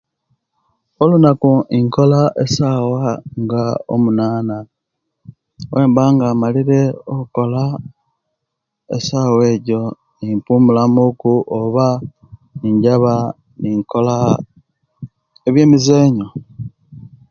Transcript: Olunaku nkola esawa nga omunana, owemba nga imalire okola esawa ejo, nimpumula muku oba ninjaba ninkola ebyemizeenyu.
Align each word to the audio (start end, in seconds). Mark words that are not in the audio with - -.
Olunaku 1.01 1.51
nkola 1.83 2.21
esawa 2.43 3.07
nga 3.41 3.63
omunana, 3.93 4.57
owemba 5.71 6.03
nga 6.13 6.27
imalire 6.33 6.81
okola 7.15 7.63
esawa 8.95 9.39
ejo, 9.53 9.81
nimpumula 10.19 10.83
muku 10.95 11.33
oba 11.59 11.87
ninjaba 12.59 13.13
ninkola 13.61 14.15
ebyemizeenyu. 15.47 16.27